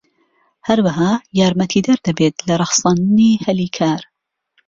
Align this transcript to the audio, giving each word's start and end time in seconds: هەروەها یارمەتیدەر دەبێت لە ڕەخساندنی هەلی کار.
هەروەها 0.67 1.11
یارمەتیدەر 1.39 1.99
دەبێت 2.07 2.35
لە 2.47 2.53
ڕەخساندنی 2.61 3.41
هەلی 3.45 3.69
کار. 3.77 4.01